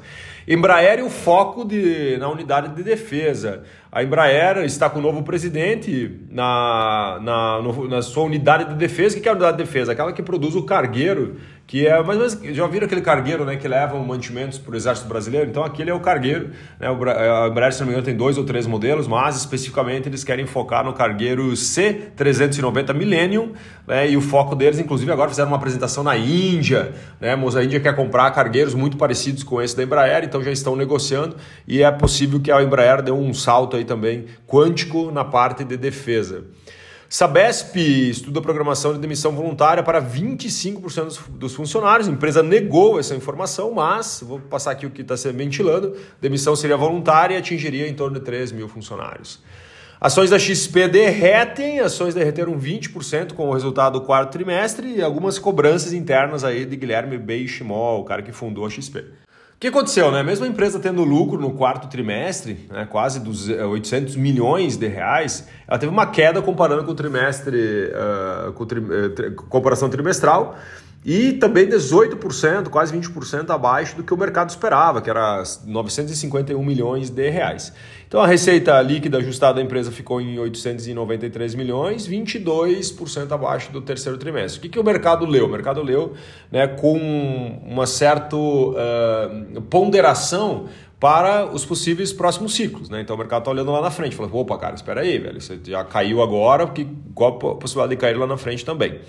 Embraer 0.47 0.99
e 0.99 1.01
o 1.01 1.09
foco 1.09 1.65
de, 1.65 2.15
na 2.19 2.29
unidade 2.29 2.73
de 2.75 2.81
defesa. 2.81 3.63
A 3.91 4.03
Embraer 4.03 4.58
está 4.65 4.89
com 4.89 5.00
o 5.00 5.01
novo 5.01 5.24
presidente 5.24 6.20
na, 6.29 7.20
na, 7.22 7.62
no, 7.62 7.88
na 7.88 8.01
sua 8.01 8.24
unidade 8.24 8.65
de 8.65 8.75
defesa. 8.75 9.17
O 9.17 9.22
que 9.22 9.27
é 9.27 9.32
a 9.32 9.34
unidade 9.34 9.58
de 9.58 9.63
defesa? 9.63 9.94
Aquela 9.94 10.12
que 10.12 10.22
produz 10.22 10.56
o 10.56 10.63
cargueiro 10.63 11.38
que 11.67 11.86
é 11.86 12.01
mais 12.01 12.17
ou 12.17 12.39
menos, 12.39 12.55
já 12.55 12.65
viram 12.65 12.86
aquele 12.86 13.01
cargueiro 13.01 13.43
né, 13.43 13.57
que 13.57 13.67
levam 13.67 14.01
mantimentos 14.01 14.57
para 14.57 14.71
o 14.71 14.75
exército 14.77 15.05
brasileiro? 15.09 15.50
Então 15.50 15.65
aquele 15.65 15.89
é 15.91 15.93
o 15.93 16.00
cargueiro, 16.00 16.51
né, 16.79 16.89
o, 16.89 16.93
a 16.93 17.50
Embraer, 17.50 17.74
se 17.74 17.81
não 17.81 17.88
me 17.88 17.91
engano, 17.91 18.05
tem 18.05 18.15
dois 18.15 18.38
ou 18.38 18.45
três 18.45 18.65
modelos, 18.65 19.05
mas 19.05 19.36
especificamente 19.36 20.07
eles 20.07 20.24
querem 20.24 20.45
focar 20.45 20.86
no 20.86 20.93
cargueiro 20.93 21.51
C390 21.51 22.93
Millennium, 22.93 23.51
né, 23.86 24.09
e 24.09 24.15
o 24.15 24.21
foco 24.21 24.55
deles, 24.55 24.79
inclusive 24.79 25.12
agora 25.12 25.29
fizeram 25.29 25.50
uma 25.50 25.57
apresentação 25.57 26.05
na 26.05 26.15
Índia, 26.15 26.93
né, 27.19 27.33
a 27.33 27.63
Índia 27.63 27.81
quer 27.81 27.93
comprar 27.93 28.31
cargueiros 28.31 28.74
muito 28.74 28.95
parecidos 28.95 29.43
com 29.43 29.62
esse 29.62 29.75
da 29.75 29.83
Embraer, 29.83 30.24
então 30.24 30.41
já 30.41 30.51
estão 30.51 30.74
negociando, 30.74 31.36
e 31.67 31.83
é 31.83 31.91
possível 31.91 32.39
que 32.39 32.50
a 32.50 32.63
Embraer 32.63 33.01
dê 33.01 33.12
um 33.12 33.33
salto 33.33 33.75
aí 33.75 33.83
também 33.83 34.25
quântico 34.47 35.12
na 35.12 35.25
parte 35.25 35.65
de 35.65 35.75
defesa. 35.75 36.45
Sabesp 37.09 37.77
estuda 37.77 38.41
programação 38.41 38.91
de 38.91 38.99
demissão 38.99 39.31
voluntária 39.31 39.81
para 39.81 40.01
25% 40.01 41.29
dos 41.29 41.55
funcionários. 41.55 42.09
A 42.09 42.11
empresa 42.11 42.43
negou 42.43 42.99
essa 42.99 43.15
informação, 43.15 43.71
mas 43.71 44.21
vou 44.21 44.39
passar 44.39 44.71
aqui 44.71 44.85
o 44.85 44.91
que 44.91 45.01
está 45.01 45.15
se 45.15 45.31
ventilando: 45.31 45.95
demissão 46.19 46.53
seria 46.55 46.75
voluntária 46.75 47.35
e 47.35 47.37
atingiria 47.37 47.87
em 47.87 47.93
torno 47.93 48.19
de 48.19 48.25
3 48.25 48.51
mil 48.51 48.67
funcionários. 48.67 49.39
Ações 50.01 50.29
da 50.29 50.37
XP 50.37 50.89
derretem, 50.89 51.79
ações 51.79 52.13
derreteram 52.13 52.59
20% 52.59 53.33
com 53.33 53.49
o 53.49 53.53
resultado 53.53 53.99
do 53.99 54.05
quarto 54.05 54.31
trimestre 54.31 54.97
e 54.97 55.01
algumas 55.01 55.39
cobranças 55.39 55.91
internas 55.91 56.43
aí 56.43 56.65
de 56.65 56.75
Guilherme 56.75 57.17
Beiximol, 57.17 58.01
o 58.01 58.03
cara 58.03 58.21
que 58.21 58.31
fundou 58.31 58.65
a 58.65 58.69
XP. 58.69 59.05
O 59.57 59.59
que 59.59 59.69
aconteceu, 59.69 60.11
né? 60.11 60.21
Mesmo 60.21 60.45
a 60.45 60.47
empresa 60.47 60.79
tendo 60.79 61.03
lucro 61.03 61.41
no 61.41 61.49
quarto 61.49 61.87
trimestre, 61.89 62.67
né, 62.69 62.85
quase 62.85 63.19
dos 63.19 63.49
800 63.49 64.15
eh, 64.15 64.19
milhões 64.19 64.77
de 64.77 64.87
reais, 64.87 65.47
ela 65.67 65.79
teve 65.79 65.91
uma 65.91 66.05
queda 66.05 66.43
comparando 66.43 66.83
com 66.83 66.91
o 66.91 66.93
trimestre, 66.93 67.57
uh, 67.57 68.53
com 68.53 68.67
tri, 68.67 68.79
uh, 68.79 69.33
comparação 69.49 69.89
trimestral, 69.89 70.55
e 71.06 71.34
também 71.34 71.68
18%, 71.68 72.70
quase 72.70 72.98
20% 72.98 73.50
abaixo 73.50 73.96
do 73.96 74.04
que 74.04 74.13
o 74.13 74.18
mercado 74.18 74.50
esperava, 74.50 75.01
que 75.01 75.10
era 75.10 75.42
951 75.66 76.62
milhões 76.63 77.10
de 77.10 77.30
reais. 77.30 77.72
Então 78.08 78.22
a 78.22 78.27
receita 78.27 78.82
líquida 78.82 79.18
ajustada 79.18 79.56
da 79.56 79.62
empresa 79.62 79.92
ficou 79.92 80.20
em 80.22 80.39
893 80.39 81.56
milhões, 81.56 82.08
22% 82.08 83.32
abaixo 83.32 83.72
do 83.72 83.82
terceiro 83.82 84.18
trimestre. 84.18 84.60
O 84.60 84.62
que, 84.62 84.70
que 84.70 84.80
o 84.80 84.84
mercado 84.84 85.25
leu? 85.25 85.46
O 85.46 85.50
mercado 85.50 85.82
leu 85.82 86.13
né, 86.51 86.68
com 86.68 86.98
uma 87.66 87.86
certa 87.86 88.36
uh, 88.36 89.62
ponderação 89.70 90.68
para 91.00 91.46
os 91.46 91.63
possíveis 91.63 92.12
próximos 92.12 92.56
ciclos. 92.56 92.89
Né? 92.89 93.01
Então 93.01 93.16
o 93.16 93.20
mercado 93.20 93.42
está 93.42 93.51
olhando 93.51 93.72
lá 93.72 93.82
na 93.82 93.92
frente, 93.92 94.16
falando, 94.16 94.36
opa, 94.36 94.58
cara, 94.58 94.75
espera 94.75 95.01
aí, 95.01 95.18
velho, 95.20 95.39
você 95.39 95.60
já 95.63 95.84
caiu 95.84 96.22
agora, 96.22 96.66
porque 96.66 96.88
qual 97.13 97.36
a 97.36 97.56
possibilidade 97.56 97.92
de 97.92 97.98
cair 97.98 98.18
lá 98.18 98.25
na 98.25 98.38
frente 98.38 98.66
também? 98.66 99.00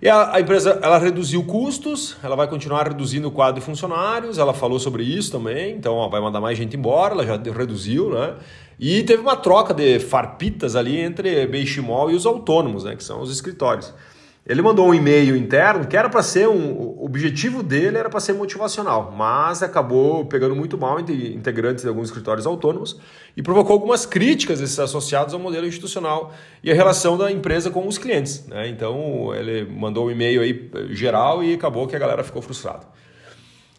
E 0.00 0.08
a, 0.08 0.36
a, 0.36 0.40
empresa 0.40 0.78
ela 0.80 0.96
reduziu 0.96 1.42
custos, 1.44 2.16
ela 2.22 2.36
vai 2.36 2.46
continuar 2.46 2.86
reduzindo 2.86 3.26
o 3.26 3.30
quadro 3.32 3.60
de 3.60 3.66
funcionários, 3.66 4.38
ela 4.38 4.54
falou 4.54 4.78
sobre 4.78 5.02
isso 5.02 5.32
também, 5.32 5.74
então 5.74 5.94
ó, 5.94 6.08
vai 6.08 6.20
mandar 6.20 6.40
mais 6.40 6.56
gente 6.56 6.76
embora, 6.76 7.14
ela 7.14 7.26
já 7.26 7.36
reduziu, 7.36 8.10
né? 8.10 8.36
E 8.78 9.02
teve 9.02 9.20
uma 9.20 9.34
troca 9.34 9.74
de 9.74 9.98
farpitas 9.98 10.76
ali 10.76 11.00
entre 11.00 11.44
Beiximol 11.48 12.12
e 12.12 12.14
os 12.14 12.26
autônomos, 12.26 12.84
né? 12.84 12.94
Que 12.94 13.02
são 13.02 13.20
os 13.20 13.32
escritórios. 13.32 13.92
Ele 14.48 14.62
mandou 14.62 14.88
um 14.88 14.94
e-mail 14.94 15.36
interno 15.36 15.86
que 15.86 15.94
era 15.94 16.08
para 16.08 16.22
ser 16.22 16.48
um. 16.48 16.72
O 16.72 17.04
objetivo 17.04 17.62
dele 17.62 17.98
era 17.98 18.08
para 18.08 18.18
ser 18.18 18.32
motivacional, 18.32 19.12
mas 19.14 19.62
acabou 19.62 20.24
pegando 20.24 20.56
muito 20.56 20.78
mal 20.78 20.98
entre 20.98 21.34
integrantes 21.34 21.82
de 21.82 21.88
alguns 21.88 22.08
escritórios 22.08 22.46
autônomos 22.46 22.98
e 23.36 23.42
provocou 23.42 23.74
algumas 23.74 24.06
críticas 24.06 24.58
desses 24.58 24.78
associados 24.78 25.34
ao 25.34 25.40
modelo 25.40 25.66
institucional 25.66 26.32
e 26.64 26.70
a 26.70 26.74
relação 26.74 27.18
da 27.18 27.30
empresa 27.30 27.70
com 27.70 27.86
os 27.86 27.98
clientes. 27.98 28.46
Né? 28.46 28.68
Então 28.68 29.34
ele 29.34 29.70
mandou 29.70 30.06
um 30.06 30.10
e-mail 30.10 30.40
aí 30.40 30.70
geral 30.94 31.44
e 31.44 31.52
acabou 31.52 31.86
que 31.86 31.94
a 31.94 31.98
galera 31.98 32.24
ficou 32.24 32.40
frustrada. 32.40 32.86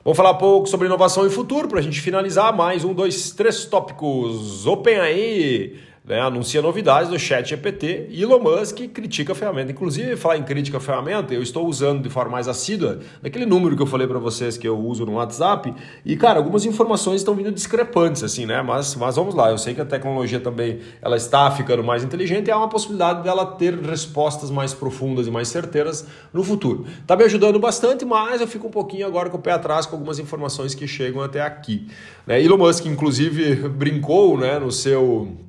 Vamos 0.03 0.15
falar 0.15 0.31
um 0.31 0.37
pouco 0.37 0.69
sobre 0.69 0.85
inovação 0.85 1.25
e 1.25 1.31
futuro 1.31 1.67
para 1.67 1.79
a 1.79 1.81
gente 1.81 1.99
finalizar 1.99 2.55
mais 2.55 2.85
um, 2.85 2.93
dois, 2.93 3.31
três 3.31 3.65
tópicos. 3.65 4.67
Open 4.67 4.99
aí 4.99 5.88
né, 6.09 6.19
anuncia 6.19 6.59
novidades 6.59 7.07
do 7.07 7.19
Chat 7.19 7.47
GPT 7.47 8.07
e 8.09 8.23
Elon 8.23 8.39
Musk 8.39 8.79
critica 8.91 9.33
a 9.33 9.35
ferramenta. 9.35 9.71
Inclusive, 9.71 10.17
falar 10.17 10.37
em 10.37 10.43
crítica 10.43 10.77
à 10.77 10.79
ferramenta, 10.79 11.35
eu 11.35 11.43
estou 11.43 11.67
usando 11.67 12.01
de 12.01 12.09
forma 12.09 12.31
mais 12.31 12.47
assídua 12.47 12.99
naquele 13.21 13.45
número 13.45 13.75
que 13.75 13.81
eu 13.83 13.85
falei 13.85 14.07
para 14.07 14.17
vocês 14.17 14.57
que 14.57 14.67
eu 14.67 14.75
uso 14.75 15.05
no 15.05 15.13
WhatsApp. 15.13 15.71
E, 16.03 16.17
cara, 16.17 16.39
algumas 16.39 16.65
informações 16.65 17.21
estão 17.21 17.35
vindo 17.35 17.51
discrepantes, 17.51 18.23
assim, 18.23 18.47
né? 18.47 18.59
Mas, 18.63 18.95
mas 18.95 19.17
vamos 19.17 19.35
lá, 19.35 19.51
eu 19.51 19.57
sei 19.59 19.75
que 19.75 19.81
a 19.81 19.85
tecnologia 19.85 20.39
também 20.39 20.79
ela 20.99 21.15
está 21.15 21.51
ficando 21.51 21.83
mais 21.83 22.03
inteligente 22.03 22.47
e 22.47 22.51
há 22.51 22.57
uma 22.57 22.69
possibilidade 22.69 23.21
dela 23.21 23.45
ter 23.45 23.75
respostas 23.75 24.49
mais 24.49 24.73
profundas 24.73 25.27
e 25.27 25.31
mais 25.31 25.47
certeiras 25.47 26.07
no 26.33 26.43
futuro. 26.43 26.87
Está 27.01 27.15
me 27.15 27.23
ajudando 27.25 27.59
bastante, 27.59 28.03
mas 28.03 28.41
eu 28.41 28.47
fico 28.47 28.65
um 28.65 28.71
pouquinho 28.71 29.05
agora 29.05 29.29
com 29.29 29.37
o 29.37 29.41
pé 29.41 29.51
atrás 29.51 29.85
com 29.85 29.95
algumas 29.95 30.17
informações 30.17 30.73
que 30.73 30.87
chegam 30.87 31.21
até 31.21 31.41
aqui. 31.41 31.87
Né? 32.25 32.41
Elon 32.41 32.57
Musk, 32.57 32.87
inclusive, 32.87 33.55
brincou 33.69 34.35
né, 34.35 34.57
no 34.57 34.71
seu 34.71 35.48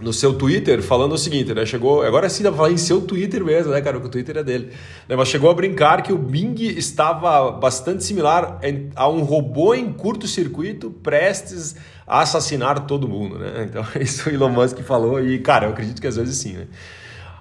no 0.00 0.12
seu 0.12 0.34
Twitter 0.34 0.82
falando 0.82 1.12
o 1.12 1.18
seguinte, 1.18 1.54
né? 1.54 1.64
Chegou, 1.64 2.02
agora 2.02 2.28
sim 2.28 2.42
dá 2.42 2.50
pra 2.50 2.58
falar 2.58 2.72
em 2.72 2.76
seu 2.76 3.00
Twitter 3.00 3.42
mesmo, 3.42 3.72
né, 3.72 3.80
cara? 3.80 3.94
Porque 3.94 4.08
o 4.08 4.10
Twitter 4.10 4.36
é 4.36 4.44
dele. 4.44 4.70
Né? 5.08 5.16
Mas 5.16 5.28
chegou 5.28 5.50
a 5.50 5.54
brincar 5.54 6.02
que 6.02 6.12
o 6.12 6.18
Bing 6.18 6.54
estava 6.60 7.50
bastante 7.52 8.04
similar 8.04 8.60
a 8.94 9.08
um 9.08 9.22
robô 9.22 9.74
em 9.74 9.92
curto-circuito 9.92 10.90
prestes 10.90 11.76
a 12.06 12.20
assassinar 12.20 12.86
todo 12.86 13.08
mundo, 13.08 13.38
né? 13.38 13.66
Então, 13.68 13.84
isso 14.00 14.28
o 14.28 14.32
Elon 14.32 14.50
Musk 14.50 14.78
falou 14.80 15.20
e, 15.20 15.38
cara, 15.38 15.66
eu 15.66 15.70
acredito 15.70 16.00
que 16.00 16.06
às 16.06 16.16
vezes 16.16 16.36
sim, 16.36 16.52
né? 16.52 16.66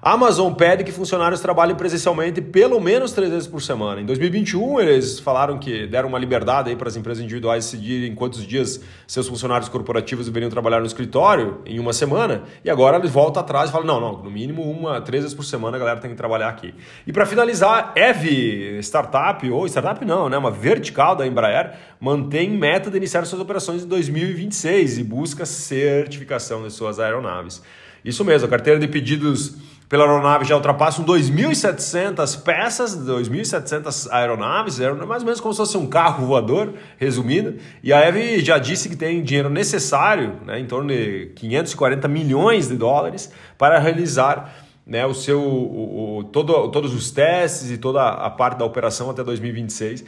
Amazon 0.07 0.53
pede 0.53 0.83
que 0.83 0.91
funcionários 0.91 1.41
trabalhem 1.41 1.75
presencialmente 1.75 2.39
pelo 2.39 2.79
menos 2.79 3.11
três 3.11 3.31
vezes 3.31 3.47
por 3.47 3.59
semana. 3.59 3.99
Em 3.99 4.05
2021, 4.05 4.79
eles 4.79 5.19
falaram 5.19 5.57
que 5.57 5.87
deram 5.87 6.09
uma 6.09 6.19
liberdade 6.19 6.69
aí 6.69 6.75
para 6.75 6.87
as 6.87 6.95
empresas 6.95 7.23
individuais 7.23 7.65
decidirem 7.65 8.13
quantos 8.13 8.45
dias 8.45 8.79
seus 9.07 9.27
funcionários 9.27 9.67
corporativos 9.67 10.27
deveriam 10.27 10.51
trabalhar 10.51 10.79
no 10.79 10.85
escritório 10.85 11.59
em 11.65 11.79
uma 11.79 11.91
semana. 11.91 12.43
E 12.63 12.69
agora 12.69 12.97
eles 12.97 13.09
voltam 13.09 13.41
atrás 13.41 13.71
e 13.71 13.73
falam: 13.73 13.87
não, 13.87 13.99
não, 13.99 14.21
no 14.21 14.29
mínimo 14.29 14.61
uma, 14.61 15.01
três 15.01 15.23
vezes 15.23 15.35
por 15.35 15.43
semana 15.43 15.75
a 15.75 15.79
galera 15.79 15.99
tem 15.99 16.11
que 16.11 16.15
trabalhar 16.15 16.49
aqui. 16.49 16.75
E 17.07 17.11
para 17.11 17.25
finalizar, 17.25 17.91
EV, 17.95 18.77
startup, 18.83 19.49
ou 19.49 19.65
startup 19.65 20.05
não, 20.05 20.29
né? 20.29 20.37
Uma 20.37 20.51
vertical 20.51 21.15
da 21.15 21.25
Embraer, 21.25 21.73
mantém 21.99 22.51
meta 22.51 22.91
de 22.91 22.97
iniciar 22.97 23.25
suas 23.25 23.41
operações 23.41 23.83
em 23.83 23.87
2026 23.87 24.99
e 24.99 25.03
busca 25.03 25.47
certificação 25.47 26.61
de 26.61 26.71
suas 26.71 26.99
aeronaves. 26.99 27.63
Isso 28.05 28.23
mesmo, 28.23 28.45
a 28.45 28.49
carteira 28.51 28.79
de 28.79 28.87
pedidos 28.87 29.55
pela 29.87 30.03
aeronave 30.03 30.45
já 30.45 30.55
ultrapassam 30.55 31.05
2.700 31.05 32.41
peças, 32.41 32.97
2.700 32.97 34.07
aeronaves, 34.11 34.79
é 34.79 34.91
mais 34.91 35.21
ou 35.21 35.25
menos 35.25 35.39
como 35.39 35.53
se 35.53 35.57
fosse 35.57 35.77
um 35.77 35.87
carro 35.87 36.25
voador, 36.25 36.73
resumindo. 36.97 37.55
E 37.83 37.93
a 37.93 37.99
Eve 37.99 38.39
já 38.39 38.57
disse 38.57 38.89
que 38.89 38.95
tem 38.95 39.23
dinheiro 39.23 39.49
necessário, 39.49 40.39
né, 40.45 40.59
em 40.59 40.65
torno 40.65 40.89
de 40.89 41.31
540 41.35 42.07
milhões 42.07 42.67
de 42.67 42.75
dólares, 42.75 43.31
para 43.57 43.77
realizar 43.77 44.55
né, 44.85 45.05
o 45.05 45.13
seu, 45.13 45.41
o, 45.41 46.17
o, 46.17 46.23
todo, 46.25 46.69
todos 46.69 46.93
os 46.93 47.11
testes 47.11 47.71
e 47.71 47.77
toda 47.77 48.07
a 48.07 48.29
parte 48.29 48.57
da 48.57 48.65
operação 48.65 49.09
até 49.09 49.23
2026. 49.23 50.03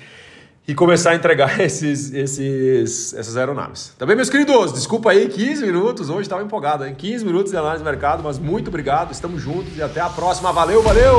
E 0.68 0.76
começar 0.76 1.12
a 1.12 1.16
entregar 1.16 1.60
esses, 1.62 2.14
esses, 2.14 3.14
essas 3.14 3.38
aeronaves. 3.38 3.94
Tá 3.98 4.06
bem, 4.06 4.16
meus 4.16 4.30
queridos? 4.30 4.74
Desculpa 4.74 5.12
aí, 5.12 5.28
15 5.28 5.66
minutos. 5.66 6.10
Hoje 6.10 6.24
estava 6.24 6.44
empolgado, 6.44 6.86
hein? 6.86 6.94
15 6.94 7.26
minutos 7.26 7.52
de 7.52 7.58
análise 7.58 7.84
de 7.84 7.90
mercado, 7.90 8.22
mas 8.24 8.38
muito 8.38 8.68
obrigado. 8.68 9.12
Estamos 9.12 9.42
juntos 9.42 9.78
e 9.78 9.82
até 9.82 10.02
a 10.02 10.10
próxima. 10.10 10.52
Valeu, 10.52 10.84
valeu! 10.84 11.18